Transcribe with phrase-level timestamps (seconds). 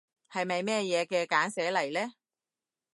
[0.31, 2.13] 係咪咩嘢嘅簡寫嚟呢？